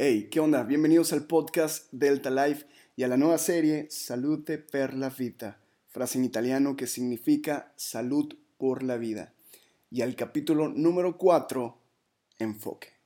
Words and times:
Hey, 0.00 0.28
¿qué 0.30 0.38
onda? 0.38 0.62
Bienvenidos 0.62 1.12
al 1.12 1.26
podcast 1.26 1.88
Delta 1.90 2.30
Life 2.30 2.66
y 2.94 3.02
a 3.02 3.08
la 3.08 3.16
nueva 3.16 3.36
serie 3.36 3.88
Salute 3.90 4.58
per 4.58 4.94
la 4.94 5.10
vita, 5.10 5.60
frase 5.88 6.18
en 6.18 6.24
italiano 6.24 6.76
que 6.76 6.86
significa 6.86 7.72
salud 7.74 8.32
por 8.58 8.84
la 8.84 8.96
vida. 8.96 9.34
Y 9.90 10.02
al 10.02 10.14
capítulo 10.14 10.68
número 10.68 11.18
4, 11.18 11.82
enfoque. 12.38 12.97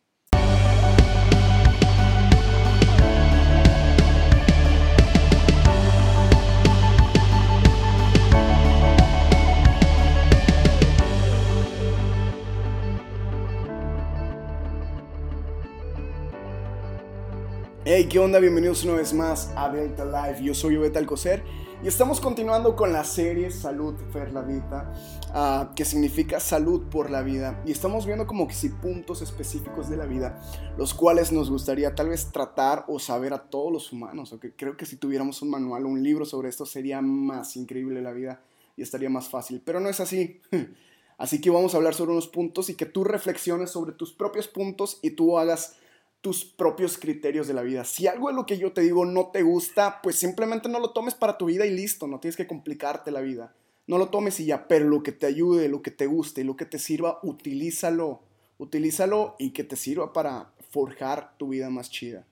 Hey, 17.94 18.06
¿qué 18.08 18.18
onda? 18.18 18.38
Bienvenidos 18.38 18.84
una 18.84 18.94
vez 18.94 19.12
más 19.12 19.52
a 19.54 19.68
Delta 19.68 20.06
Life. 20.06 20.42
Yo 20.42 20.54
soy 20.54 20.76
Obeta 20.76 20.98
Alcocer 20.98 21.44
y 21.84 21.88
estamos 21.88 22.22
continuando 22.22 22.74
con 22.74 22.90
la 22.90 23.04
serie 23.04 23.50
Salud 23.50 23.94
per 24.10 24.32
la 24.32 24.40
Vida, 24.40 24.94
uh, 25.34 25.74
que 25.74 25.84
significa 25.84 26.40
salud 26.40 26.84
por 26.88 27.10
la 27.10 27.20
vida. 27.20 27.62
Y 27.66 27.70
estamos 27.70 28.06
viendo 28.06 28.26
como 28.26 28.48
que 28.48 28.54
si 28.54 28.70
puntos 28.70 29.20
específicos 29.20 29.90
de 29.90 29.98
la 29.98 30.06
vida, 30.06 30.42
los 30.78 30.94
cuales 30.94 31.32
nos 31.32 31.50
gustaría 31.50 31.94
tal 31.94 32.08
vez 32.08 32.32
tratar 32.32 32.86
o 32.88 32.98
saber 32.98 33.34
a 33.34 33.50
todos 33.50 33.70
los 33.70 33.92
humanos. 33.92 34.32
Okay? 34.32 34.52
Creo 34.52 34.74
que 34.74 34.86
si 34.86 34.96
tuviéramos 34.96 35.42
un 35.42 35.50
manual 35.50 35.84
o 35.84 35.88
un 35.88 36.02
libro 36.02 36.24
sobre 36.24 36.48
esto 36.48 36.64
sería 36.64 37.02
más 37.02 37.58
increíble 37.58 38.00
la 38.00 38.12
vida 38.12 38.40
y 38.74 38.80
estaría 38.80 39.10
más 39.10 39.28
fácil. 39.28 39.60
Pero 39.62 39.80
no 39.80 39.90
es 39.90 40.00
así. 40.00 40.40
Así 41.18 41.42
que 41.42 41.50
vamos 41.50 41.74
a 41.74 41.76
hablar 41.76 41.92
sobre 41.92 42.12
unos 42.12 42.26
puntos 42.26 42.70
y 42.70 42.74
que 42.74 42.86
tú 42.86 43.04
reflexiones 43.04 43.70
sobre 43.70 43.92
tus 43.92 44.14
propios 44.14 44.48
puntos 44.48 44.98
y 45.02 45.10
tú 45.10 45.38
hagas 45.38 45.76
tus 46.22 46.44
propios 46.44 46.96
criterios 46.98 47.48
de 47.48 47.52
la 47.52 47.62
vida. 47.62 47.84
Si 47.84 48.06
algo 48.06 48.28
de 48.28 48.34
lo 48.34 48.46
que 48.46 48.56
yo 48.56 48.72
te 48.72 48.80
digo 48.80 49.04
no 49.04 49.30
te 49.32 49.42
gusta, 49.42 50.00
pues 50.02 50.16
simplemente 50.16 50.68
no 50.68 50.78
lo 50.78 50.92
tomes 50.92 51.14
para 51.14 51.36
tu 51.36 51.46
vida 51.46 51.66
y 51.66 51.70
listo, 51.70 52.06
no 52.06 52.20
tienes 52.20 52.36
que 52.36 52.46
complicarte 52.46 53.10
la 53.10 53.20
vida. 53.20 53.54
No 53.88 53.98
lo 53.98 54.08
tomes 54.08 54.38
y 54.38 54.46
ya, 54.46 54.68
pero 54.68 54.88
lo 54.88 55.02
que 55.02 55.10
te 55.10 55.26
ayude, 55.26 55.68
lo 55.68 55.82
que 55.82 55.90
te 55.90 56.06
guste, 56.06 56.44
lo 56.44 56.56
que 56.56 56.64
te 56.64 56.78
sirva, 56.78 57.18
utilízalo. 57.24 58.22
Utilízalo 58.58 59.34
y 59.40 59.50
que 59.50 59.64
te 59.64 59.74
sirva 59.74 60.12
para 60.12 60.52
forjar 60.70 61.36
tu 61.36 61.48
vida 61.48 61.68
más 61.68 61.90
chida. 61.90 62.24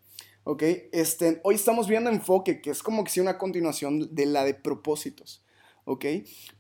¿Ok? 0.45 0.63
Este, 0.93 1.41
hoy 1.43 1.57
estamos 1.57 1.89
viendo 1.89 2.09
enfoque, 2.09 2.61
que 2.61 2.71
es 2.71 2.85
como 2.85 3.03
que 3.03 3.11
si 3.11 3.19
una 3.19 3.39
continuación 3.39 4.15
de 4.15 4.27
la 4.27 4.45
de 4.45 4.55
propósitos. 4.55 5.43
¿Ok? 5.85 6.05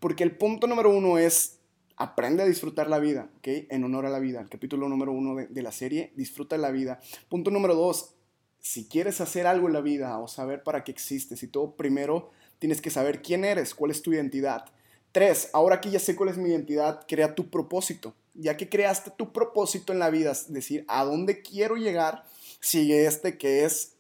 Porque 0.01 0.25
el 0.25 0.37
punto 0.37 0.67
número 0.67 0.91
uno 0.91 1.17
es 1.19 1.60
Aprende 2.01 2.43
a 2.43 2.47
disfrutar 2.47 2.89
la 2.89 2.99
vida, 2.99 3.29
¿ok? 3.37 3.49
En 3.69 3.85
honor 3.85 4.07
a 4.07 4.09
la 4.09 4.21
vida. 4.21 4.41
El 4.41 4.49
capítulo 4.49 4.89
número 4.89 5.13
uno 5.13 5.37
de, 5.37 5.63
la 5.63 5.71
serie, 5.71 6.15
disfruta 6.17 6.57
la 6.57 6.71
vida. 6.71 6.99
Punto 7.29 7.51
número 7.51 7.75
dos, 7.75 8.15
si 8.59 8.89
quieres 8.89 9.21
hacer 9.21 9.47
algo 9.47 9.67
en 9.67 9.75
la 9.75 9.83
vida 9.83 10.19
o 10.19 10.27
saber 10.27 10.63
para 10.63 10.83
qué 10.83 10.93
existes 10.93 11.43
y 11.43 11.49
todo, 11.49 11.77
primero 11.77 12.31
tienes 12.59 12.81
que 12.81 12.89
saber 12.89 13.21
quién 13.21 13.45
eres, 13.45 13.75
cuál 13.75 13.91
es 13.91 14.01
tu 14.01 14.15
identidad. 14.15 14.65
Tres, 15.13 15.51
ahora 15.53 15.83
que 15.83 15.91
ya 15.91 15.99
sé 15.99 16.17
cuál 16.17 16.31
es 16.31 16.39
mi 16.39 16.49
identidad, 16.49 17.05
crea 17.07 17.35
tu 17.35 17.51
propósito. 17.51 18.15
Ya 18.33 18.57
que 18.57 18.71
creaste 18.71 19.11
tu 19.11 19.35
propósito 19.35 19.93
en 19.93 19.99
la 19.99 20.09
vida, 20.09 20.31
es 20.31 20.51
decir, 20.51 20.87
a 20.89 21.05
dónde 21.05 21.43
quiero 21.43 21.77
llegar, 21.77 22.25
sigue 22.61 23.05
este 23.05 23.37
que 23.37 23.67
es, 23.67 23.97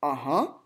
ajá, 0.00 0.58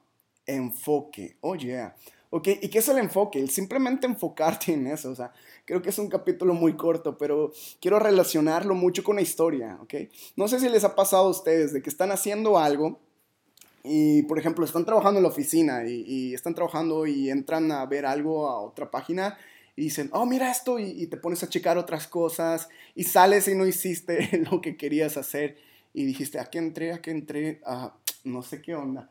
enfoque. 0.44 1.38
Oh, 1.40 1.56
yeah. 1.56 1.96
¿Ok? 2.28 2.48
¿Y 2.60 2.68
qué 2.68 2.80
es 2.80 2.88
el 2.88 2.98
enfoque? 2.98 3.40
El 3.40 3.48
simplemente 3.48 4.06
enfocarte 4.06 4.74
en 4.74 4.88
eso. 4.88 5.10
O 5.10 5.14
sea, 5.14 5.32
creo 5.66 5.82
que 5.82 5.90
es 5.90 5.98
un 5.98 6.08
capítulo 6.08 6.54
muy 6.54 6.76
corto, 6.76 7.18
pero 7.18 7.52
quiero 7.80 7.98
relacionarlo 7.98 8.74
mucho 8.74 9.04
con 9.04 9.16
la 9.16 9.22
historia. 9.22 9.78
¿Ok? 9.82 9.94
No 10.36 10.48
sé 10.48 10.58
si 10.60 10.68
les 10.68 10.84
ha 10.84 10.94
pasado 10.94 11.26
a 11.26 11.30
ustedes 11.30 11.74
de 11.74 11.82
que 11.82 11.90
están 11.90 12.12
haciendo 12.12 12.58
algo 12.58 13.00
y, 13.84 14.22
por 14.22 14.38
ejemplo, 14.38 14.64
están 14.64 14.84
trabajando 14.86 15.18
en 15.18 15.24
la 15.24 15.28
oficina 15.28 15.86
y, 15.86 16.32
están 16.32 16.54
trabajando 16.54 17.06
y 17.06 17.30
entran 17.30 17.70
a 17.72 17.84
ver 17.84 18.06
algo 18.06 18.48
a 18.48 18.60
otra 18.60 18.90
página 18.90 19.36
y 19.74 19.82
dicen, 19.82 20.08
oh, 20.12 20.24
mira 20.24 20.50
esto, 20.50 20.78
y, 20.78 21.06
te 21.08 21.16
pones 21.16 21.42
a 21.42 21.48
checar 21.48 21.76
otras 21.76 22.06
cosas 22.06 22.68
y 22.94 23.04
sales 23.04 23.46
y 23.48 23.54
no 23.54 23.66
hiciste 23.66 24.46
lo 24.50 24.60
que 24.60 24.76
querías 24.76 25.16
hacer 25.16 25.56
y 25.92 26.04
dijiste, 26.04 26.38
¿a 26.38 26.46
qué 26.46 26.58
entré? 26.58 26.92
¿A 26.92 27.02
qué 27.02 27.10
entré? 27.10 27.60
Ah, 27.64 27.96
no 28.24 28.42
sé 28.42 28.62
qué 28.62 28.74
onda 28.74 29.10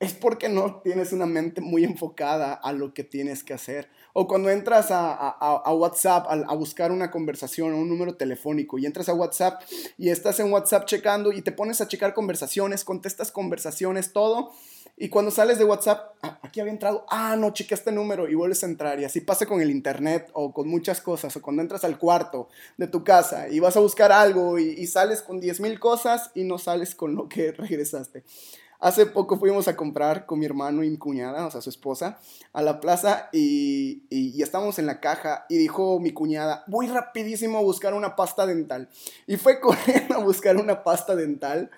es 0.00 0.14
porque 0.14 0.48
no 0.48 0.80
tienes 0.82 1.12
una 1.12 1.26
mente 1.26 1.60
muy 1.60 1.82
enfocada 1.84 2.54
a 2.54 2.72
lo 2.72 2.94
que 2.94 3.02
tienes 3.02 3.42
que 3.42 3.52
hacer. 3.52 3.90
O 4.12 4.28
cuando 4.28 4.48
entras 4.48 4.88
a, 4.90 5.72
WhatsApp 5.72 6.26
a, 6.28 6.54
buscar 6.54 6.92
una 6.92 7.10
conversación 7.10 7.72
o 7.72 7.78
un 7.78 7.88
número 7.88 8.14
telefónico 8.14 8.78
y 8.78 8.86
entras 8.86 9.08
a 9.08 9.14
WhatsApp 9.14 9.62
y 9.96 10.10
estás 10.10 10.38
en 10.40 10.52
WhatsApp 10.52 10.86
checando 10.86 11.32
y 11.32 11.42
te 11.42 11.52
pones 11.52 11.80
a 11.80 11.88
checar 11.88 12.14
conversaciones, 12.14 12.84
contestas 12.84 13.32
conversaciones, 13.32 14.12
todo. 14.12 14.52
Y 14.96 15.08
cuando 15.08 15.30
sales 15.30 15.58
de 15.58 15.64
WhatsApp, 15.64 16.16
ah, 16.22 16.40
aquí 16.42 16.60
había 16.60 16.72
entrado, 16.72 17.04
ah, 17.08 17.36
no, 17.36 17.52
chequé 17.52 17.74
este 17.74 17.92
número 17.92 18.28
y 18.28 18.34
vuelves 18.34 18.62
a 18.62 18.66
entrar. 18.66 18.98
Y 19.00 19.04
así 19.04 19.20
pasa 19.20 19.46
con 19.46 19.60
el 19.60 19.70
internet 19.70 20.30
o 20.32 20.52
con 20.52 20.68
muchas 20.68 21.00
cosas. 21.00 21.36
O 21.36 21.42
cuando 21.42 21.62
entras 21.62 21.84
al 21.84 21.98
cuarto 21.98 22.48
de 22.76 22.86
tu 22.86 23.04
casa 23.04 23.48
y 23.48 23.60
vas 23.60 23.76
a 23.76 23.80
buscar 23.80 24.10
algo 24.10 24.58
y, 24.58 24.70
y 24.70 24.86
sales 24.86 25.22
con 25.22 25.38
10 25.40 25.60
mil 25.60 25.78
cosas 25.78 26.30
y 26.34 26.44
no 26.44 26.58
sales 26.58 26.94
con 26.94 27.14
lo 27.14 27.28
que 27.28 27.52
regresaste. 27.58 28.24
Hace 28.80 29.06
poco 29.06 29.38
fuimos 29.38 29.66
a 29.66 29.74
comprar 29.74 30.24
con 30.24 30.38
mi 30.38 30.46
hermano 30.46 30.84
y 30.84 30.90
mi 30.90 30.98
cuñada, 30.98 31.46
o 31.46 31.50
sea, 31.50 31.60
su 31.60 31.68
esposa, 31.68 32.20
a 32.52 32.62
la 32.62 32.80
plaza 32.80 33.28
y, 33.32 34.04
y, 34.08 34.40
estábamos 34.40 34.78
en 34.78 34.86
la 34.86 35.00
caja 35.00 35.46
y 35.48 35.56
dijo 35.58 35.98
mi 35.98 36.12
cuñada, 36.12 36.62
voy 36.68 36.86
rapidísimo 36.86 37.58
a 37.58 37.62
buscar 37.62 37.94
una 37.94 38.14
pasta 38.14 38.46
dental. 38.46 38.88
Y 39.26 39.36
fue 39.36 39.60
corriendo 39.60 40.14
a 40.14 40.18
buscar 40.18 40.56
una 40.56 40.84
pasta 40.84 41.16
dental 41.16 41.70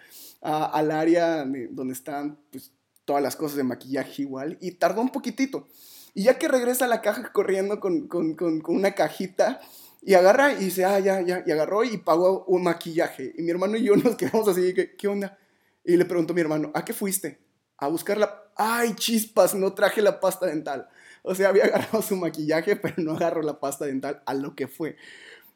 al 0.43 0.91
área 0.91 1.45
donde 1.71 1.93
están 1.93 2.39
pues, 2.51 2.73
todas 3.05 3.23
las 3.23 3.37
cosas 3.37 3.57
de 3.57 3.65
maquillaje 3.65 4.23
igual 4.23 4.59
y 4.61 4.73
tardó 4.73 5.01
un 5.01 5.11
poquitito. 5.11 5.69
Y 6.13 6.25
ya 6.25 6.39
que 6.39 6.49
regresa 6.49 6.85
a 6.85 6.89
la 6.89 7.01
caja 7.01 7.33
corriendo 7.33 7.81
con, 7.81 8.09
con, 8.09 8.35
con, 8.35 8.61
con 8.61 8.75
una 8.77 8.93
cajita, 8.93 9.61
y 10.03 10.15
agarra 10.15 10.53
y 10.53 10.65
dice, 10.65 10.85
ah, 10.85 10.99
ya, 10.99 11.21
ya, 11.21 11.43
y 11.47 11.51
agarró 11.51 11.85
y 11.85 11.99
pagó 11.99 12.45
un 12.47 12.63
maquillaje. 12.63 13.35
Y 13.37 13.43
mi 13.43 13.51
hermano 13.51 13.77
y 13.77 13.85
yo 13.85 13.97
nos 13.97 14.17
quedamos 14.17 14.49
así, 14.49 14.73
¿qué, 14.75 14.97
qué 14.97 15.09
onda? 15.09 15.39
Y 15.85 15.97
le 15.97 16.05
preguntó 16.05 16.33
a 16.33 16.35
mi 16.35 16.41
hermano, 16.41 16.71
¿a 16.75 16.85
qué 16.85 16.93
fuiste? 16.93 17.41
A 17.79 17.89
buscar 17.89 18.19
la... 18.19 18.45
¡Ay, 18.57 18.95
chispas! 18.95 19.55
No 19.55 19.73
traje 19.73 20.03
la 20.03 20.21
pasta 20.21 20.47
dental. 20.47 20.89
O 21.23 21.35
sea, 21.35 21.49
había 21.49 21.65
agarrado 21.67 22.03
su 22.03 22.17
maquillaje, 22.17 22.77
pero 22.77 22.95
no 22.99 23.13
agarró 23.13 23.43
la 23.43 23.61
pasta 23.61 23.87
dental 23.87 24.23
a 24.27 24.35
lo 24.35 24.55
que 24.55 24.69
fue. 24.69 24.97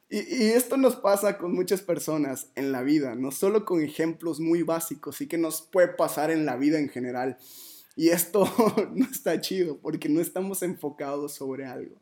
Y, 0.09 0.19
y, 0.19 0.51
esto 0.51 0.77
nos 0.77 0.97
pasa 0.97 1.39
con 1.39 1.55
muchas 1.55 1.81
personas 1.81 2.49
en 2.55 2.73
la 2.73 2.83
vida, 2.83 3.15
no 3.15 3.31
solo 3.31 3.65
con 3.65 3.83
ejemplos 3.83 4.39
muy 4.39 4.63
básicos, 4.63 5.17
sí 5.17 5.27
que 5.27 5.39
nos 5.39 5.63
puede 5.63 5.89
pasar 5.89 6.31
en 6.31 6.45
la 6.45 6.57
vida 6.57 6.79
en 6.79 6.89
general. 6.89 7.39
Y 7.97 8.11
esto 8.11 8.45
no 8.95 9.07
está 9.07 9.41
chido 9.41 9.79
porque 9.79 10.09
no 10.09 10.21
estamos 10.21 10.63
enfocados 10.63 11.35
sobre 11.35 11.65
algo. 11.65 11.97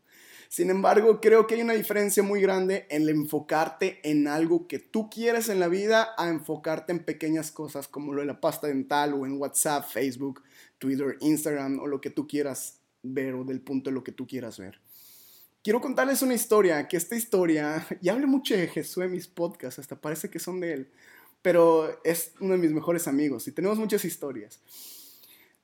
Sin 0.52 0.68
embargo, 0.68 1.18
creo 1.18 1.46
que 1.46 1.54
hay 1.54 1.62
una 1.62 1.72
diferencia 1.72 2.22
muy 2.22 2.42
grande 2.42 2.86
en 2.90 3.08
enfocarte 3.08 4.00
en 4.02 4.28
algo 4.28 4.68
que 4.68 4.78
tú 4.78 5.08
quieres 5.08 5.48
en 5.48 5.58
la 5.58 5.68
vida 5.68 6.10
a 6.18 6.28
enfocarte 6.28 6.92
en 6.92 7.02
pequeñas 7.02 7.50
cosas 7.50 7.88
como 7.88 8.12
lo 8.12 8.20
de 8.20 8.26
la 8.26 8.38
pasta 8.38 8.66
dental 8.66 9.14
o 9.14 9.24
en 9.24 9.40
WhatsApp, 9.40 9.88
Facebook, 9.88 10.42
Twitter, 10.76 11.16
Instagram 11.20 11.78
o 11.78 11.86
lo 11.86 12.02
que 12.02 12.10
tú 12.10 12.28
quieras 12.28 12.80
ver 13.02 13.32
o 13.32 13.44
del 13.44 13.62
punto 13.62 13.88
de 13.88 13.94
lo 13.94 14.04
que 14.04 14.12
tú 14.12 14.26
quieras 14.26 14.58
ver. 14.58 14.78
Quiero 15.64 15.80
contarles 15.80 16.20
una 16.20 16.34
historia, 16.34 16.86
que 16.86 16.98
esta 16.98 17.16
historia, 17.16 17.86
y 18.02 18.10
hablo 18.10 18.28
mucho 18.28 18.54
de 18.54 18.68
Jesús 18.68 19.02
en 19.02 19.12
mis 19.12 19.28
podcasts, 19.28 19.78
hasta 19.78 20.02
parece 20.02 20.28
que 20.28 20.38
son 20.38 20.60
de 20.60 20.74
él, 20.74 20.90
pero 21.40 21.98
es 22.04 22.34
uno 22.40 22.52
de 22.52 22.58
mis 22.58 22.72
mejores 22.72 23.08
amigos 23.08 23.48
y 23.48 23.52
tenemos 23.52 23.78
muchas 23.78 24.04
historias. 24.04 24.60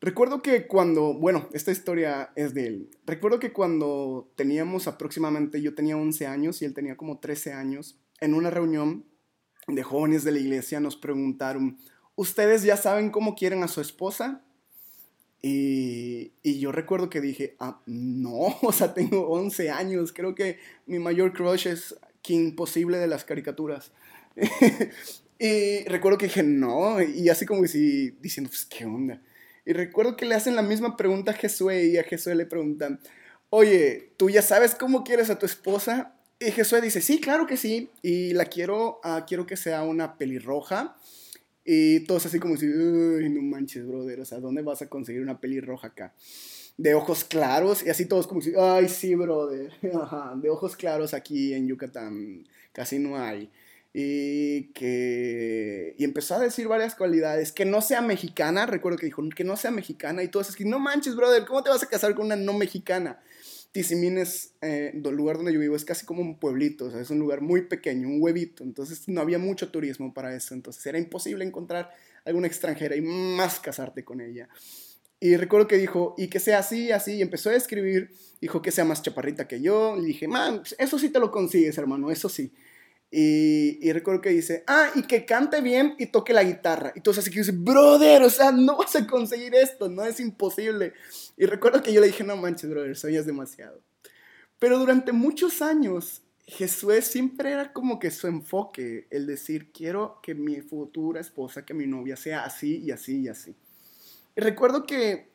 Recuerdo 0.01 0.43
que 0.43 0.67
cuando, 0.69 1.15
bueno, 1.15 1.49
esta 1.53 1.73
historia 1.73 2.31
es 2.37 2.55
de 2.55 2.67
él. 2.67 2.91
Recuerdo 3.05 3.41
que 3.41 3.53
cuando 3.53 4.31
teníamos 4.37 4.87
aproximadamente, 4.87 5.61
yo 5.61 5.75
tenía 5.75 5.97
11 5.97 6.27
años 6.27 6.63
y 6.63 6.67
él 6.67 6.75
tenía 6.75 6.97
como 6.97 7.19
13 7.19 7.53
años, 7.53 7.99
en 8.21 8.35
una 8.35 8.51
reunión 8.51 9.05
de 9.67 9.83
jóvenes 9.83 10.25
de 10.25 10.33
la 10.33 10.39
iglesia 10.39 10.81
nos 10.81 10.97
preguntaron, 10.97 11.79
¿ustedes 12.15 12.63
ya 12.63 12.77
saben 12.77 13.11
cómo 13.11 13.35
quieren 13.35 13.63
a 13.63 13.69
su 13.69 13.81
esposa? 13.81 14.43
Y, 15.43 16.33
y, 16.43 16.59
yo 16.59 16.73
recuerdo 16.73 17.11
que 17.11 17.21
dije, 17.21 17.55
ah, 17.61 17.81
no, 17.87 18.57
o 18.63 18.73
sea, 18.73 18.95
tengo 18.95 19.29
11 19.29 19.71
años, 19.71 20.13
creo 20.13 20.35
que 20.35 20.59
mi 20.87 20.99
mayor 20.99 21.33
crush 21.33 21.69
es 21.69 21.97
King 22.23 22.55
Posible 22.55 22.99
de 22.99 23.07
las 23.07 23.25
caricaturas. 23.25 23.93
y 25.39 25.85
recuerdo 25.85 26.19
que 26.19 26.27
dije, 26.27 26.43
no, 26.43 27.01
y 27.03 27.29
así 27.29 27.47
como 27.47 27.65
si 27.67 28.11
diciendo, 28.21 28.51
pues, 28.51 28.65
¿qué 28.65 28.85
onda? 28.85 29.23
Y 29.69 29.75
recuerdo 29.75 30.17
que 30.17 30.25
le 30.25 30.35
hacen 30.35 30.57
la 30.57 30.63
misma 30.63 30.97
pregunta 30.97 31.33
a 31.33 31.35
Jesús 31.35 31.75
y 31.75 31.99
a 31.99 32.03
Jesús 32.03 32.35
le 32.35 32.47
preguntan, 32.47 33.01
oye, 33.51 34.15
¿tú 34.17 34.31
ya 34.31 34.41
sabes 34.41 34.75
cómo 34.75 35.05
quieres 35.05 35.29
a 35.29 35.39
tu 35.39 35.45
esposa? 35.45 36.15
Y 36.41 36.53
Jesús 36.53 36.81
dice, 36.81 37.03
sí, 37.03 37.21
claro 37.21 37.47
que 37.47 37.59
sí, 37.59 37.91
y 38.01 38.33
la 38.33 38.47
quiero, 38.47 38.99
uh, 39.05 39.27
quiero 39.27 39.45
que 39.45 39.59
sea 39.59 39.83
una 39.83 40.17
pelirroja. 40.17 40.97
Y 41.67 42.01
todos 42.07 42.25
así 42.25 42.39
como 42.41 42.57
si, 42.57 42.67
uy, 42.67 43.29
no 43.29 43.43
manches, 43.43 43.87
brother, 43.87 44.21
o 44.21 44.25
sea, 44.25 44.41
¿dónde 44.41 44.63
vas 44.63 44.81
a 44.81 44.89
conseguir 44.89 45.21
una 45.21 45.39
pelirroja 45.39 45.89
acá? 45.89 46.15
De 46.79 46.95
ojos 46.95 47.25
claros, 47.25 47.85
y 47.85 47.91
así 47.91 48.07
todos 48.07 48.27
como 48.27 48.41
si, 48.41 48.55
ay, 48.59 48.89
sí, 48.89 49.15
brother, 49.17 49.71
de 49.83 50.49
ojos 50.49 50.77
claros 50.77 51.13
aquí 51.13 51.53
en 51.53 51.69
Yucatán 51.69 52.49
casi 52.73 52.99
no 52.99 53.19
hay. 53.19 53.51
Y 53.93 54.73
que 54.73 55.95
y 55.99 56.05
empezó 56.05 56.35
a 56.35 56.39
decir 56.39 56.69
varias 56.69 56.95
cualidades, 56.95 57.53
que 57.53 57.65
no 57.65 57.81
sea 57.81 58.03
mexicana, 58.03 58.67
recuerdo 58.67 58.99
que 58.99 59.07
dijo, 59.07 59.23
que 59.35 59.45
no 59.45 59.57
sea 59.57 59.71
mexicana 59.71 60.23
y 60.23 60.29
todo 60.29 60.43
eso, 60.43 60.51
es 60.51 60.57
que 60.57 60.65
no 60.65 60.79
manches, 60.79 61.17
brother, 61.17 61.45
¿cómo 61.45 61.63
te 61.63 61.71
vas 61.71 61.83
a 61.83 61.89
casar 61.89 62.15
con 62.15 62.27
una 62.27 62.37
no 62.37 62.53
mexicana? 62.53 63.21
Tizimín 63.73 64.19
es, 64.19 64.55
eh, 64.63 64.93
el 64.95 65.15
lugar 65.15 65.37
donde 65.37 65.53
yo 65.53 65.61
vivo 65.61 65.77
es 65.77 65.85
casi 65.85 66.07
como 66.07 66.23
un 66.23 66.39
pueblito, 66.39 66.99
es 66.99 67.11
un 67.11 67.19
lugar 67.19 67.41
muy 67.41 67.63
pequeño, 67.63 68.09
un 68.09 68.23
huevito, 68.23 68.65
entonces 68.65 69.09
no 69.09 69.21
había 69.21 69.39
mucho 69.39 69.71
turismo 69.71 70.15
para 70.15 70.35
eso, 70.35 70.55
entonces 70.55 70.85
era 70.87 70.99
imposible 70.99 71.45
encontrar 71.45 71.91
alguna 72.25 72.47
extranjera 72.47 72.97
y 72.97 73.01
más 73.01 73.61
casarte 73.61 74.05
con 74.05 74.21
ella. 74.21 74.49
Y 75.21 75.37
recuerdo 75.37 75.67
que 75.67 75.77
dijo, 75.77 76.15
y 76.17 76.29
que 76.29 76.39
sea 76.39 76.61
así, 76.61 76.93
así, 76.93 77.15
y 77.15 77.23
empezó 77.23 77.51
a 77.51 77.57
escribir, 77.57 78.11
dijo 78.41 78.63
que 78.63 78.71
sea 78.71 78.85
más 78.85 79.03
chaparrita 79.03 79.49
que 79.49 79.61
yo, 79.61 79.97
le 79.97 80.07
dije, 80.07 80.29
man, 80.29 80.63
eso 80.79 80.99
sí 80.99 81.09
te 81.09 81.19
lo 81.19 81.31
consigues, 81.31 81.77
hermano, 81.77 82.11
eso 82.11 82.29
sí. 82.29 82.53
Y, 83.11 83.91
recuerdo 83.93 84.21
que 84.21 84.29
dice, 84.31 84.65
ah, 84.67 84.91
y 84.95 85.03
que 85.03 85.25
cante 85.25 85.63
bien 85.63 85.95
y 85.99 86.07
toque 86.07 86.35
la 86.35 86.45
guitarra. 86.45 86.93
Y 86.95 86.99
entonces 86.99 87.25
así 87.25 87.31
que 87.31 87.41
dice, 87.41 87.53
brother, 87.53 88.23
o 88.23 88.31
sea, 88.31 88.53
no 88.53 88.77
vas 88.77 88.97
a 88.97 89.07
conseguir 89.07 89.55
esto, 89.55 89.89
no 89.89 90.05
es 90.05 90.21
imposible. 90.21 90.93
Y 91.37 91.47
recuerdo 91.47 91.83
que 91.83 91.93
yo 91.93 92.01
le 92.01 92.09
dije, 92.09 92.25
no 92.25 92.37
manches, 92.37 92.69
brother, 92.69 92.97
soñas 92.97 93.25
demasiado. 93.25 93.81
Pero 94.59 94.79
durante 94.79 95.13
muchos 95.13 95.63
años, 95.63 96.23
Jesús 96.47 97.05
siempre 97.05 97.53
era 97.53 97.73
como 97.73 97.99
que 97.99 98.11
su 98.11 98.27
enfoque, 98.27 99.07
el 99.11 99.27
decir, 99.27 99.73
quiero 99.73 100.19
que 100.23 100.35
mi 100.35 100.61
futura 100.61 101.21
esposa, 101.21 101.65
que 101.65 101.75
mi 101.75 101.87
novia 101.87 102.17
sea 102.17 102.45
así 102.45 102.79
y 102.79 102.91
así 102.91 103.21
y 103.21 103.29
así. 103.29 103.55
Y 104.37 104.41
recuerdo 104.41 104.85
que 104.85 105.29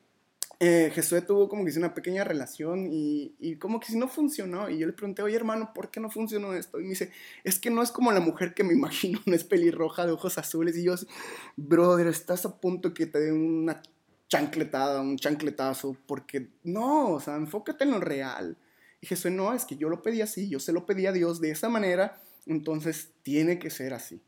eh, 0.59 0.91
Jesús 0.93 1.25
tuvo 1.25 1.49
como 1.49 1.65
que 1.65 1.77
una 1.77 1.93
pequeña 1.93 2.23
relación 2.23 2.87
y, 2.91 3.35
y, 3.39 3.55
como 3.55 3.79
que 3.79 3.87
si 3.87 3.97
no 3.97 4.07
funcionó. 4.07 4.69
Y 4.69 4.79
yo 4.79 4.87
le 4.87 4.93
pregunté, 4.93 5.21
oye 5.21 5.35
hermano, 5.35 5.71
¿por 5.73 5.91
qué 5.91 5.99
no 5.99 6.09
funcionó 6.09 6.53
esto? 6.53 6.79
Y 6.79 6.83
me 6.83 6.89
dice, 6.89 7.11
es 7.43 7.59
que 7.59 7.69
no 7.69 7.81
es 7.81 7.91
como 7.91 8.11
la 8.11 8.19
mujer 8.19 8.53
que 8.53 8.63
me 8.63 8.73
imagino, 8.73 9.19
no 9.25 9.35
es 9.35 9.43
pelirroja 9.43 10.05
de 10.05 10.13
ojos 10.13 10.37
azules. 10.37 10.77
Y 10.77 10.83
yo, 10.83 10.95
brother, 11.57 12.07
estás 12.07 12.45
a 12.45 12.59
punto 12.59 12.93
que 12.93 13.05
te 13.05 13.19
dé 13.19 13.31
una 13.31 13.81
chancletada, 14.29 15.01
un 15.01 15.17
chancletazo, 15.17 15.97
porque 16.07 16.49
no, 16.63 17.09
o 17.09 17.19
sea, 17.19 17.35
enfócate 17.35 17.83
en 17.83 17.91
lo 17.91 17.99
real. 17.99 18.57
Y 19.01 19.07
Jesús, 19.07 19.31
no, 19.31 19.53
es 19.53 19.65
que 19.65 19.75
yo 19.75 19.89
lo 19.89 20.01
pedí 20.01 20.21
así, 20.21 20.49
yo 20.49 20.59
se 20.59 20.71
lo 20.71 20.85
pedí 20.85 21.05
a 21.05 21.11
Dios 21.11 21.41
de 21.41 21.51
esa 21.51 21.69
manera, 21.69 22.21
entonces 22.45 23.11
tiene 23.21 23.59
que 23.59 23.69
ser 23.69 23.93
así. 23.93 24.23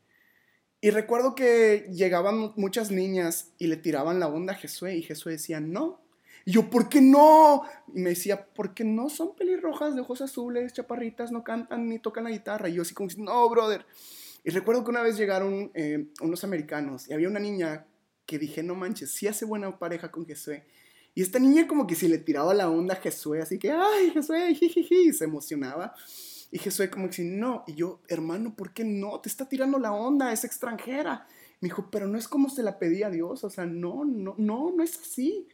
Y 0.80 0.90
recuerdo 0.90 1.34
que 1.34 1.88
llegaban 1.92 2.52
muchas 2.56 2.90
niñas 2.90 3.52
y 3.58 3.66
le 3.66 3.76
tiraban 3.76 4.20
la 4.20 4.28
onda 4.28 4.52
a 4.52 4.56
Jesús 4.56 4.90
y 4.90 5.02
Jesús 5.02 5.32
decía, 5.32 5.58
no, 5.58 6.05
y 6.46 6.52
yo, 6.52 6.70
¿por 6.70 6.88
qué 6.88 7.00
no? 7.00 7.64
Y 7.92 8.00
me 8.00 8.10
decía, 8.10 8.46
porque 8.54 8.84
no 8.84 9.10
son 9.10 9.34
pelirrojas 9.34 9.96
de 9.96 10.02
ojos 10.02 10.20
azules, 10.20 10.72
chaparritas, 10.72 11.32
no 11.32 11.42
cantan 11.42 11.88
ni 11.88 11.98
tocan 11.98 12.22
la 12.22 12.30
guitarra. 12.30 12.68
Y 12.68 12.74
yo 12.74 12.82
así 12.82 12.94
como, 12.94 13.08
no, 13.18 13.50
brother. 13.50 13.84
Y 14.44 14.50
recuerdo 14.50 14.84
que 14.84 14.90
una 14.90 15.02
vez 15.02 15.16
llegaron 15.16 15.72
eh, 15.74 16.06
unos 16.20 16.44
americanos 16.44 17.08
y 17.08 17.14
había 17.14 17.28
una 17.28 17.40
niña 17.40 17.84
que 18.26 18.38
dije, 18.38 18.62
no 18.62 18.76
manches, 18.76 19.10
sí 19.10 19.26
hace 19.26 19.44
buena 19.44 19.76
pareja 19.76 20.12
con 20.12 20.24
Jesús. 20.24 20.54
Y 21.16 21.22
esta 21.22 21.40
niña 21.40 21.66
como 21.66 21.84
que 21.84 21.96
si 21.96 22.06
le 22.06 22.18
tiraba 22.18 22.54
la 22.54 22.70
onda 22.70 22.94
a 22.94 22.98
Jesús, 22.98 23.38
así 23.42 23.58
que, 23.58 23.72
ay, 23.72 24.10
Jesús, 24.10 24.36
jijiji, 24.54 25.12
se 25.12 25.24
emocionaba. 25.24 25.96
Y 26.52 26.58
Jesús 26.58 26.86
como 26.90 27.10
que, 27.10 27.24
no. 27.24 27.64
Y 27.66 27.74
yo, 27.74 28.02
hermano, 28.06 28.54
¿por 28.54 28.72
qué 28.72 28.84
no? 28.84 29.18
Te 29.20 29.28
está 29.28 29.48
tirando 29.48 29.80
la 29.80 29.92
onda, 29.92 30.32
es 30.32 30.44
extranjera. 30.44 31.26
Me 31.60 31.70
dijo, 31.70 31.90
pero 31.90 32.06
no 32.06 32.16
es 32.16 32.28
como 32.28 32.48
se 32.50 32.62
la 32.62 32.78
pedía 32.78 33.08
a 33.08 33.10
Dios, 33.10 33.42
o 33.42 33.50
sea, 33.50 33.66
no, 33.66 34.04
no, 34.04 34.36
no, 34.38 34.70
no 34.70 34.84
es 34.84 34.96
así. 34.96 35.48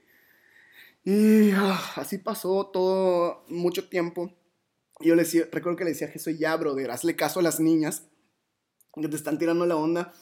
Y 1.04 1.50
ah, 1.52 1.80
así 1.96 2.18
pasó 2.18 2.66
todo 2.72 3.44
mucho 3.48 3.88
tiempo. 3.88 4.32
Yo 5.00 5.14
le 5.16 5.22
decía, 5.22 5.48
recuerdo 5.50 5.76
que 5.76 5.84
le 5.84 5.90
decía 5.90 6.06
a 6.06 6.10
Jesús, 6.10 6.38
ya, 6.38 6.56
brother, 6.56 6.90
hazle 6.90 7.16
caso 7.16 7.40
a 7.40 7.42
las 7.42 7.58
niñas 7.58 8.04
que 8.94 9.08
te 9.08 9.16
están 9.16 9.38
tirando 9.38 9.66
la 9.66 9.76
onda. 9.76 10.12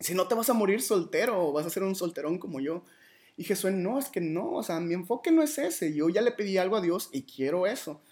Si 0.00 0.14
no 0.14 0.26
te 0.26 0.34
vas 0.34 0.50
a 0.50 0.54
morir 0.54 0.82
soltero, 0.82 1.52
vas 1.52 1.66
a 1.66 1.70
ser 1.70 1.84
un 1.84 1.94
solterón 1.94 2.38
como 2.38 2.60
yo. 2.60 2.84
Y 3.36 3.44
Jesús, 3.44 3.70
no, 3.72 3.98
es 3.98 4.08
que 4.08 4.20
no, 4.20 4.54
o 4.54 4.62
sea, 4.62 4.80
mi 4.80 4.94
enfoque 4.94 5.30
no 5.30 5.42
es 5.42 5.58
ese. 5.58 5.94
Yo 5.94 6.08
ya 6.08 6.22
le 6.22 6.32
pedí 6.32 6.58
algo 6.58 6.76
a 6.76 6.80
Dios 6.80 7.08
y 7.12 7.22
quiero 7.22 7.66
eso. 7.66 8.02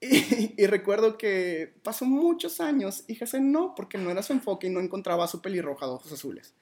Y, 0.00 0.62
y 0.62 0.66
recuerdo 0.66 1.16
que 1.16 1.72
pasó 1.82 2.04
muchos 2.04 2.60
años 2.60 3.04
y 3.06 3.14
Jesús, 3.14 3.40
no, 3.40 3.74
porque 3.74 3.96
no 3.96 4.10
era 4.10 4.22
su 4.22 4.34
enfoque 4.34 4.66
y 4.66 4.70
no 4.70 4.80
encontraba 4.80 5.24
a 5.24 5.28
su 5.28 5.40
pelirroja 5.40 5.86
de 5.86 5.92
ojos 5.92 6.12
azules. 6.12 6.52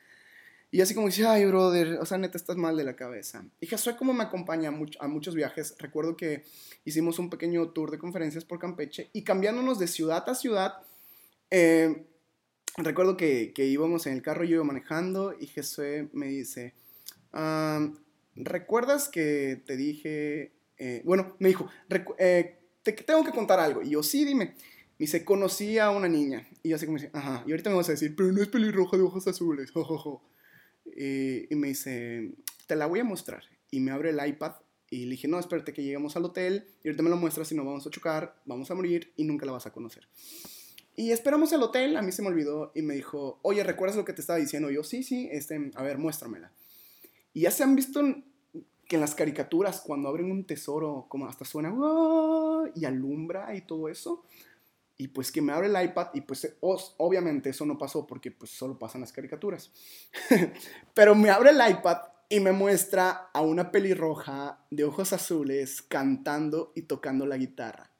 Y 0.74 0.80
así 0.80 0.94
como 0.94 1.08
dice, 1.08 1.26
ay, 1.26 1.44
brother, 1.44 1.98
o 2.00 2.06
sea, 2.06 2.16
neta, 2.16 2.38
estás 2.38 2.56
mal 2.56 2.78
de 2.78 2.84
la 2.84 2.96
cabeza. 2.96 3.44
Y 3.60 3.66
Jesús 3.66 3.92
como 3.92 4.14
me 4.14 4.24
acompaña 4.24 4.70
a, 5.00 5.06
muchos 5.06 5.34
viajes. 5.34 5.74
Recuerdo 5.78 6.16
que 6.16 6.44
hicimos 6.86 7.18
un 7.18 7.28
pequeño 7.28 7.68
tour 7.72 7.90
de 7.90 7.98
conferencias 7.98 8.46
por 8.46 8.58
Campeche 8.58 9.10
y 9.12 9.22
cambiándonos 9.22 9.78
de 9.78 9.86
ciudad 9.86 10.26
a 10.26 10.34
ciudad, 10.34 10.76
eh, 11.50 12.06
recuerdo 12.78 13.18
que, 13.18 13.52
que, 13.54 13.66
íbamos 13.66 14.06
en 14.06 14.14
el 14.14 14.22
carro, 14.22 14.44
yo 14.44 14.54
iba 14.54 14.64
manejando 14.64 15.36
y 15.38 15.46
Jesús 15.46 15.84
me 16.14 16.28
dice, 16.28 16.72
¿recuerdas 18.34 19.10
que 19.10 19.62
te 19.66 19.76
dije, 19.76 20.52
eh, 20.78 21.02
bueno, 21.04 21.36
me 21.38 21.48
dijo, 21.48 21.68
eh, 22.16 22.56
te 22.82 22.92
tengo 22.92 23.22
que 23.24 23.32
contar 23.32 23.60
algo? 23.60 23.82
Y 23.82 23.90
yo, 23.90 24.02
sí, 24.02 24.24
dime. 24.24 24.46
Me 24.46 25.04
dice, 25.04 25.22
conocí 25.22 25.78
a 25.78 25.90
una 25.90 26.08
niña. 26.08 26.48
Y 26.62 26.70
yo 26.70 26.76
así 26.76 26.86
como 26.86 26.96
dice, 26.96 27.10
ajá, 27.12 27.44
y 27.46 27.50
ahorita 27.50 27.68
me 27.68 27.76
vas 27.76 27.90
a 27.90 27.92
decir, 27.92 28.16
pero 28.16 28.32
no 28.32 28.40
es 28.40 28.48
pelirroja 28.48 28.96
de 28.96 29.02
ojos 29.02 29.28
azules. 29.28 29.70
Eh, 30.96 31.46
y 31.50 31.54
me 31.54 31.68
dice, 31.68 32.32
te 32.66 32.76
la 32.76 32.86
voy 32.86 33.00
a 33.00 33.04
mostrar. 33.04 33.44
Y 33.70 33.80
me 33.80 33.90
abre 33.90 34.10
el 34.10 34.26
iPad 34.26 34.52
y 34.90 35.06
le 35.06 35.12
dije, 35.12 35.26
no, 35.26 35.38
espérate 35.38 35.72
que 35.72 35.82
lleguemos 35.82 36.16
al 36.16 36.24
hotel 36.24 36.66
y 36.84 36.88
ahorita 36.88 37.02
me 37.02 37.10
lo 37.10 37.16
muestras 37.16 37.50
y 37.50 37.54
no 37.54 37.64
vamos 37.64 37.86
a 37.86 37.90
chocar, 37.90 38.40
vamos 38.44 38.70
a 38.70 38.74
morir 38.74 39.12
y 39.16 39.24
nunca 39.24 39.46
la 39.46 39.52
vas 39.52 39.66
a 39.66 39.72
conocer. 39.72 40.06
Y 40.94 41.12
esperamos 41.12 41.52
al 41.54 41.62
hotel, 41.62 41.96
a 41.96 42.02
mí 42.02 42.12
se 42.12 42.20
me 42.20 42.28
olvidó 42.28 42.72
y 42.74 42.82
me 42.82 42.94
dijo, 42.94 43.38
oye, 43.42 43.64
¿recuerdas 43.64 43.96
lo 43.96 44.04
que 44.04 44.12
te 44.12 44.20
estaba 44.20 44.38
diciendo? 44.38 44.70
yo, 44.70 44.84
sí, 44.84 45.02
sí, 45.02 45.28
este, 45.32 45.70
a 45.74 45.82
ver, 45.82 45.96
muéstramela. 45.96 46.52
Y 47.32 47.42
ya 47.42 47.50
se 47.50 47.62
han 47.62 47.74
visto 47.74 48.02
que 48.86 48.96
en 48.96 49.00
las 49.00 49.14
caricaturas, 49.14 49.80
cuando 49.80 50.10
abren 50.10 50.30
un 50.30 50.44
tesoro, 50.44 51.06
como 51.08 51.26
hasta 51.26 51.46
suena 51.46 51.72
y 52.74 52.84
alumbra 52.84 53.54
y 53.56 53.62
todo 53.62 53.88
eso. 53.88 54.26
Y 54.96 55.08
pues 55.08 55.32
que 55.32 55.42
me 55.42 55.52
abre 55.52 55.68
el 55.68 55.84
iPad 55.84 56.08
y 56.14 56.20
pues 56.20 56.56
obviamente 56.60 57.50
eso 57.50 57.66
no 57.66 57.78
pasó 57.78 58.06
porque 58.06 58.30
pues 58.30 58.50
solo 58.50 58.78
pasan 58.78 59.00
las 59.00 59.12
caricaturas. 59.12 59.72
Pero 60.94 61.14
me 61.14 61.30
abre 61.30 61.50
el 61.50 61.70
iPad 61.70 61.98
y 62.28 62.40
me 62.40 62.52
muestra 62.52 63.30
a 63.32 63.40
una 63.40 63.70
pelirroja 63.70 64.64
de 64.70 64.84
ojos 64.84 65.12
azules 65.12 65.82
cantando 65.82 66.72
y 66.74 66.82
tocando 66.82 67.26
la 67.26 67.36
guitarra. 67.36 67.90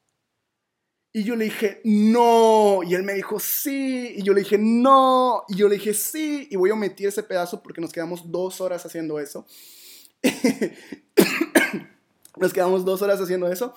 Y 1.12 1.24
yo 1.24 1.36
le 1.36 1.44
dije, 1.44 1.82
no. 1.84 2.80
Y 2.82 2.94
él 2.94 3.02
me 3.02 3.12
dijo, 3.12 3.38
sí. 3.38 4.14
Y 4.16 4.22
yo 4.22 4.32
le 4.32 4.40
dije, 4.40 4.56
no. 4.58 5.44
Y 5.48 5.56
yo 5.56 5.68
le 5.68 5.74
dije, 5.74 5.92
sí. 5.92 6.48
Y 6.50 6.56
voy 6.56 6.70
a 6.70 6.74
omitir 6.74 7.08
ese 7.08 7.22
pedazo 7.22 7.62
porque 7.62 7.82
nos 7.82 7.92
quedamos 7.92 8.32
dos 8.32 8.62
horas 8.62 8.86
haciendo 8.86 9.20
eso. 9.20 9.46
nos 12.36 12.52
quedamos 12.54 12.86
dos 12.86 13.02
horas 13.02 13.20
haciendo 13.20 13.52
eso. 13.52 13.74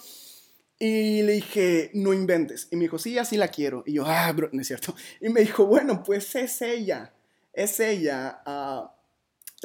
Y 0.77 1.21
le 1.23 1.33
dije, 1.33 1.91
no 1.93 2.13
inventes. 2.13 2.67
Y 2.71 2.75
me 2.75 2.83
dijo, 2.83 2.97
sí, 2.97 3.17
así 3.17 3.37
la 3.37 3.47
quiero. 3.47 3.83
Y 3.85 3.93
yo, 3.93 4.05
ah, 4.05 4.31
bro, 4.33 4.49
no 4.51 4.61
es 4.61 4.67
cierto. 4.67 4.95
Y 5.21 5.29
me 5.29 5.41
dijo, 5.41 5.65
bueno, 5.65 6.03
pues 6.03 6.35
es 6.35 6.61
ella. 6.61 7.13
Es 7.53 7.79
ella 7.79 8.41
uh, 8.45 8.89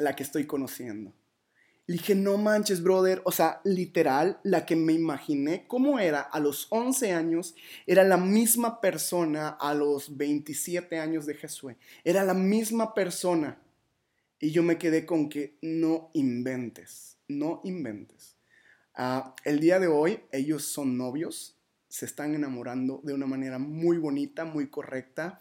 la 0.01 0.15
que 0.15 0.23
estoy 0.23 0.45
conociendo. 0.45 1.13
Le 1.87 1.97
dije, 1.97 2.15
no 2.15 2.37
manches, 2.37 2.81
brother. 2.81 3.21
O 3.25 3.33
sea, 3.33 3.59
literal, 3.65 4.39
la 4.43 4.65
que 4.65 4.77
me 4.77 4.93
imaginé 4.93 5.65
cómo 5.67 5.99
era 5.99 6.21
a 6.21 6.39
los 6.39 6.67
11 6.69 7.11
años, 7.11 7.55
era 7.85 8.05
la 8.05 8.17
misma 8.17 8.79
persona 8.79 9.49
a 9.49 9.73
los 9.73 10.15
27 10.15 10.97
años 10.97 11.25
de 11.25 11.33
Jesús. 11.33 11.73
Era 12.05 12.23
la 12.23 12.33
misma 12.33 12.93
persona. 12.93 13.61
Y 14.39 14.51
yo 14.51 14.63
me 14.63 14.77
quedé 14.77 15.05
con 15.05 15.27
que 15.27 15.57
no 15.61 16.09
inventes, 16.13 17.17
no 17.27 17.59
inventes. 17.65 18.37
Ah, 18.93 19.35
el 19.45 19.59
día 19.59 19.79
de 19.79 19.87
hoy 19.87 20.19
ellos 20.31 20.65
son 20.65 20.97
novios, 20.97 21.57
se 21.87 22.05
están 22.05 22.35
enamorando 22.35 23.01
de 23.03 23.13
una 23.13 23.25
manera 23.25 23.57
muy 23.57 23.97
bonita, 23.97 24.45
muy 24.45 24.69
correcta. 24.69 25.39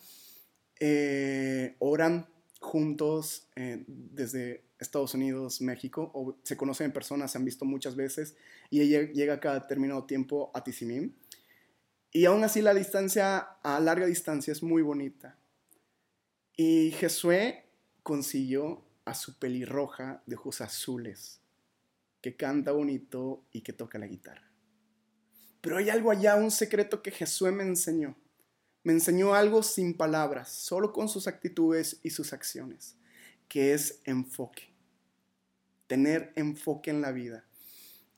Eh, 0.78 1.76
oran 1.80 2.28
juntos 2.60 3.48
eh, 3.56 3.84
desde 3.86 4.64
Estados 4.78 5.14
Unidos, 5.14 5.60
México, 5.60 6.10
o 6.14 6.38
se 6.42 6.56
conocen 6.56 6.86
en 6.86 6.92
persona, 6.92 7.28
se 7.28 7.38
han 7.38 7.44
visto 7.44 7.64
muchas 7.64 7.96
veces, 7.96 8.36
y 8.70 8.80
ella 8.80 9.10
llega 9.12 9.40
cada 9.40 9.60
determinado 9.60 10.04
tiempo 10.04 10.50
a 10.54 10.62
Tizimín. 10.62 11.16
Y 12.12 12.24
aún 12.24 12.42
así 12.44 12.62
la 12.62 12.74
distancia 12.74 13.38
a 13.62 13.80
larga 13.80 14.06
distancia 14.06 14.52
es 14.52 14.62
muy 14.62 14.82
bonita. 14.82 15.38
Y 16.56 16.90
Jesué 16.92 17.64
consiguió 18.02 18.84
a 19.04 19.14
su 19.14 19.38
pelirroja 19.38 20.22
de 20.26 20.36
ojos 20.36 20.60
azules 20.60 21.40
que 22.20 22.36
canta 22.36 22.72
bonito 22.72 23.44
y 23.52 23.62
que 23.62 23.72
toca 23.72 23.98
la 23.98 24.06
guitarra. 24.06 24.50
Pero 25.60 25.76
hay 25.76 25.90
algo 25.90 26.10
allá, 26.10 26.36
un 26.36 26.50
secreto 26.50 27.02
que 27.02 27.10
Jesús 27.10 27.52
me 27.52 27.62
enseñó. 27.62 28.16
Me 28.82 28.92
enseñó 28.92 29.34
algo 29.34 29.62
sin 29.62 29.94
palabras, 29.94 30.50
solo 30.50 30.92
con 30.92 31.08
sus 31.08 31.26
actitudes 31.26 32.00
y 32.02 32.10
sus 32.10 32.32
acciones, 32.32 32.96
que 33.48 33.74
es 33.74 34.00
enfoque. 34.04 34.72
Tener 35.86 36.32
enfoque 36.36 36.90
en 36.90 37.02
la 37.02 37.12
vida. 37.12 37.44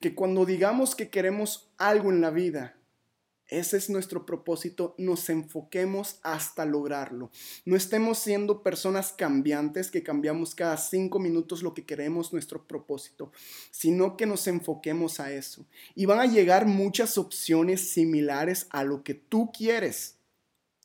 Que 0.00 0.14
cuando 0.14 0.46
digamos 0.46 0.94
que 0.94 1.10
queremos 1.10 1.72
algo 1.78 2.10
en 2.10 2.20
la 2.20 2.30
vida, 2.30 2.76
Ese 3.52 3.76
es 3.76 3.90
nuestro 3.90 4.24
propósito, 4.24 4.94
nos 4.96 5.28
enfoquemos 5.28 6.20
hasta 6.22 6.64
lograrlo. 6.64 7.30
No 7.66 7.76
estemos 7.76 8.18
siendo 8.18 8.62
personas 8.62 9.12
cambiantes 9.12 9.90
que 9.90 10.02
cambiamos 10.02 10.54
cada 10.54 10.78
cinco 10.78 11.18
minutos 11.18 11.62
lo 11.62 11.74
que 11.74 11.84
queremos, 11.84 12.32
nuestro 12.32 12.66
propósito, 12.66 13.30
sino 13.70 14.16
que 14.16 14.24
nos 14.24 14.46
enfoquemos 14.46 15.20
a 15.20 15.32
eso. 15.32 15.66
Y 15.94 16.06
van 16.06 16.20
a 16.20 16.24
llegar 16.24 16.64
muchas 16.64 17.18
opciones 17.18 17.90
similares 17.90 18.68
a 18.70 18.84
lo 18.84 19.04
que 19.04 19.12
tú 19.12 19.52
quieres. 19.52 20.16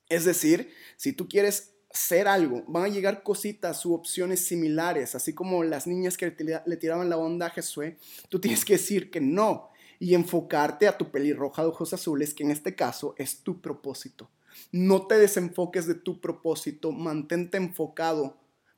Es 0.10 0.26
decir, 0.26 0.70
si 0.98 1.14
tú 1.14 1.30
quieres 1.30 1.72
ser 1.90 2.28
algo, 2.28 2.66
van 2.68 2.84
a 2.84 2.90
llegar 2.90 3.24
cositas 3.24 3.86
u 3.86 3.94
opciones 3.94 4.42
similares, 4.42 5.16
así 5.16 5.32
como 5.32 5.64
las 5.64 5.88
niñas 5.88 6.18
que 6.18 6.36
le 6.66 6.76
tiraban 6.76 7.10
la 7.10 7.16
onda 7.16 7.46
a 7.46 7.52
Jesús, 7.52 7.94
tú 8.28 8.42
tienes 8.42 8.66
que 8.66 8.74
decir 8.74 9.10
que 9.10 9.22
no 9.22 9.72
y 10.00 10.14
enfocarte 10.16 10.88
a 10.88 10.98
tu 10.98 11.12
pelirroja 11.12 11.62
de 11.62 11.70
ojos 11.70 11.94
azules, 11.94 12.34
que 12.34 12.44
en 12.44 12.52
este 12.52 12.76
caso 12.76 13.16
es 13.18 13.44
tu 13.44 13.62
propósito. 13.62 14.30
No 14.72 15.08
te 15.08 15.16
desenfoques 15.16 15.88
de 15.88 15.96
tu 15.96 16.20
propósito, 16.20 16.92
mantente 16.92 17.58
enfocado 17.58 18.38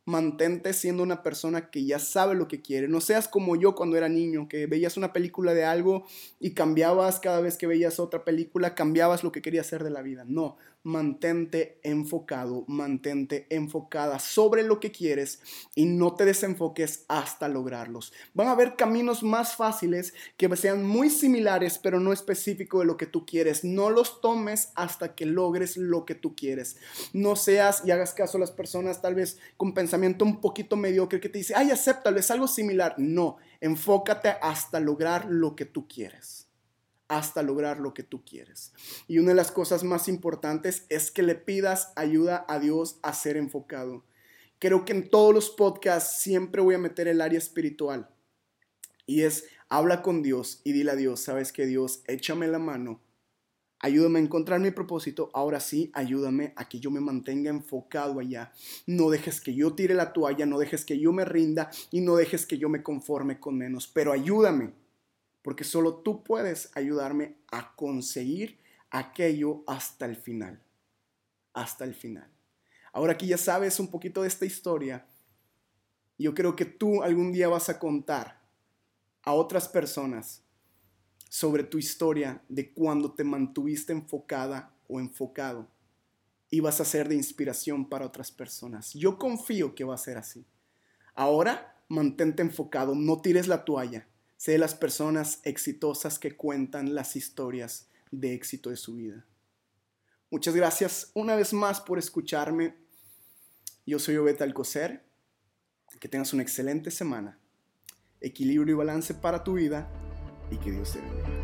mantente 0.10 0.74
siendo 0.74 1.04
una 1.04 1.24
persona 1.24 1.70
que 1.70 1.86
ya 1.86 2.00
sabe 2.00 2.36
lo 2.36 2.48
que 2.48 2.62
quiere. 2.62 2.88
No 2.88 3.00
seas 3.00 3.28
como 3.28 3.56
yo 3.56 3.76
cuando 3.76 3.96
era 3.96 4.10
niño, 4.10 4.50
que 4.50 4.66
veías 4.66 4.98
una 4.98 5.14
película 5.14 5.54
de 5.54 5.64
algo 5.64 6.06
y 6.40 6.54
cambiabas 6.54 7.20
cada 7.20 7.40
vez 7.40 7.58
que 7.58 7.68
veías 7.68 8.00
otra 8.00 8.26
película, 8.26 8.76
cambiabas 8.76 9.24
lo 9.24 9.32
que 9.32 9.42
querías 9.42 9.68
hacer 9.68 9.84
de 9.84 9.92
la 9.92 10.02
vida. 10.02 10.26
No, 10.28 10.58
mantente 10.84 11.80
enfocado, 11.84 12.64
mantente 12.68 13.48
enfocada 13.50 14.20
sobre 14.20 14.64
lo 14.64 14.80
que 14.80 14.92
quieres 14.92 15.40
y 15.76 15.86
no 15.86 16.16
te 16.16 16.26
desenfoques 16.26 17.06
hasta 17.08 17.48
lograrlos. 17.48 18.14
Van 18.34 18.48
a 18.48 18.52
haber 18.52 18.76
caminos 18.76 19.24
más 19.24 19.56
fáciles 19.56 20.14
que 20.38 20.56
sean 20.56 20.86
muy 20.86 21.10
similares, 21.10 21.78
pero 21.78 22.00
no 22.00 22.14
específico 22.14 22.80
de 22.80 22.86
lo 22.86 22.98
que 22.98 23.06
tú 23.06 23.26
quieres. 23.26 23.64
No 23.64 23.90
los 23.90 24.22
tomes 24.22 24.72
hasta 24.76 25.16
que 25.16 25.26
logres 25.26 25.78
lo 25.78 26.06
que 26.06 26.16
tú 26.16 26.36
quieres. 26.36 26.78
No 27.14 27.36
seas 27.36 27.84
y 27.86 27.92
hagas 27.92 28.14
caso 28.14 28.38
a 28.38 28.42
las 28.42 28.52
personas 28.52 29.02
tal 29.02 29.16
vez 29.16 29.40
con 29.58 29.74
pensamiento 29.74 30.26
un 30.26 30.42
poquito 30.42 30.76
mediocre 30.76 31.20
que 31.20 31.30
te 31.30 31.40
dice, 31.40 31.54
ay, 31.56 31.72
acéptalo, 31.72 32.20
es 32.20 32.32
algo 32.32 32.48
similar. 32.48 32.96
No, 32.98 33.38
enfócate 33.62 34.30
hasta 34.42 34.80
lograr 34.80 35.26
lo 35.30 35.56
que 35.56 35.66
tú 35.66 35.88
quieres 35.88 36.49
hasta 37.10 37.44
lograr 37.44 37.80
lo 37.80 37.94
que 37.94 38.04
tú 38.04 38.24
quieres. 38.24 38.72
Y 39.08 39.20
una 39.20 39.30
de 39.30 39.36
las 39.36 39.52
cosas 39.52 39.84
más 39.84 40.08
importantes 40.08 40.86
es 40.88 41.12
que 41.12 41.24
le 41.24 41.36
pidas 41.36 41.92
ayuda 41.98 42.46
a 42.48 42.60
Dios 42.60 43.00
a 43.02 43.14
ser 43.14 43.36
enfocado. 43.36 44.06
Creo 44.60 44.86
que 44.86 44.94
en 44.94 45.10
todos 45.10 45.34
los 45.34 45.50
podcasts 45.50 46.22
siempre 46.22 46.62
voy 46.62 46.76
a 46.76 46.80
meter 46.80 47.08
el 47.08 47.20
área 47.20 47.38
espiritual. 47.38 48.10
Y 49.06 49.24
es, 49.24 49.46
habla 49.70 50.02
con 50.02 50.22
Dios 50.22 50.62
y 50.64 50.72
dile 50.72 50.92
a 50.92 50.96
Dios, 50.96 51.20
sabes 51.20 51.52
que 51.52 51.66
Dios, 51.66 52.04
échame 52.06 52.48
la 52.48 52.60
mano, 52.60 53.02
ayúdame 53.80 54.20
a 54.20 54.22
encontrar 54.22 54.60
mi 54.60 54.70
propósito, 54.70 55.32
ahora 55.34 55.60
sí, 55.60 55.90
ayúdame 55.96 56.54
a 56.56 56.70
que 56.70 56.80
yo 56.80 56.92
me 56.92 57.00
mantenga 57.00 57.50
enfocado 57.50 58.20
allá. 58.20 58.52
No 58.86 59.10
dejes 59.10 59.42
que 59.42 59.56
yo 59.56 59.74
tire 59.74 59.96
la 59.96 60.14
toalla, 60.14 60.46
no 60.46 60.60
dejes 60.60 60.86
que 60.86 61.00
yo 61.00 61.12
me 61.12 61.26
rinda 61.26 61.72
y 61.90 62.02
no 62.02 62.16
dejes 62.16 62.46
que 62.46 62.60
yo 62.60 62.70
me 62.70 62.84
conforme 62.84 63.40
con 63.40 63.58
menos, 63.58 63.88
pero 63.88 64.12
ayúdame 64.12 64.74
porque 65.42 65.64
solo 65.64 65.96
tú 65.96 66.24
puedes 66.24 66.72
ayudarme 66.76 67.36
a 67.52 67.76
conseguir 67.76 68.60
aquello 68.90 69.64
hasta 69.68 70.06
el 70.06 70.16
final, 70.16 70.62
hasta 71.54 71.84
el 71.84 71.94
final. 71.94 72.30
Ahora 72.92 73.18
que 73.18 73.28
ya 73.28 73.38
sabes 73.38 73.80
un 73.80 73.90
poquito 73.90 74.22
de 74.22 74.28
esta 74.28 74.46
historia, 74.46 75.06
yo 76.18 76.34
creo 76.34 76.56
que 76.56 76.66
tú 76.66 77.02
algún 77.02 77.32
día 77.32 77.48
vas 77.48 77.70
a 77.70 77.80
contar 77.80 78.42
a 79.24 79.34
otras 79.34 79.68
personas 79.68 80.44
sobre 81.30 81.64
tu 81.64 81.78
historia 81.78 82.42
de 82.50 82.74
cuando 82.74 83.14
te 83.14 83.24
mantuviste 83.24 83.94
enfocada 83.94 84.74
o 84.88 85.00
enfocado 85.00 85.68
y 86.50 86.60
vas 86.60 86.82
a 86.82 86.86
ser 86.86 87.08
de 87.08 87.16
inspiración 87.16 87.88
para 87.88 88.06
otras 88.06 88.32
personas. 88.32 88.94
Yo 88.94 89.18
confío 89.18 89.76
que 89.76 89.84
va 89.84 89.94
a 89.94 90.00
ser 90.00 90.18
así. 90.18 90.46
Ahora 91.14 91.76
mantente 91.88 92.42
enfocado, 92.42 92.96
no 92.96 93.22
tires 93.22 93.48
la 93.48 93.64
toalla. 93.66 94.08
Sé 94.40 94.58
las 94.58 94.74
personas 94.74 95.42
exitosas 95.44 96.18
que 96.18 96.38
cuentan 96.38 96.96
las 96.96 97.18
historias 97.18 97.90
de 98.10 98.34
éxito 98.34 98.70
de 98.70 98.78
su 98.78 98.96
vida. 98.96 99.26
Muchas 100.32 100.56
gracias 100.56 101.12
una 101.14 101.36
vez 101.36 101.52
más 101.52 101.82
por 101.82 102.00
escucharme. 102.00 102.74
Yo 103.86 104.00
soy 104.00 104.16
Obeta 104.16 104.46
Alcocer. 104.46 105.04
Que 106.00 106.08
tengas 106.08 106.32
una 106.32 106.44
excelente 106.44 106.90
semana. 106.90 107.38
Equilibrio 108.22 108.76
y 108.76 108.78
balance 108.78 109.14
para 109.14 109.44
tu 109.44 109.56
vida 109.56 109.92
y 110.50 110.56
que 110.56 110.72
Dios 110.72 110.94
te 110.94 111.02
bendiga. 111.02 111.39